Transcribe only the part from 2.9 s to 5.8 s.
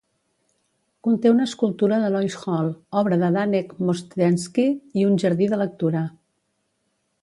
obra de Danek Mozdzenski, i un jardí de